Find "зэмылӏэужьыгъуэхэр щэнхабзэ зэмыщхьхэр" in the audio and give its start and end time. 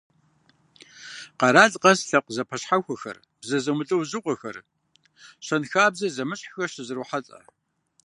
3.63-6.69